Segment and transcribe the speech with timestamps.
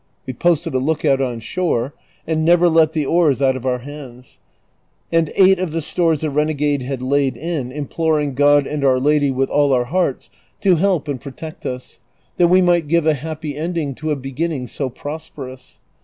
[0.25, 1.93] We posted a look out on shore,
[2.25, 4.39] and never let the oars out of our liands,
[5.11, 9.29] and ate of the stores the renegade had laid in, imiDloring (iod and Our Lady
[9.29, 11.99] with all our hearts to help and protect us,
[12.37, 15.77] that we might give a happy endino" to a beginning so prosperous.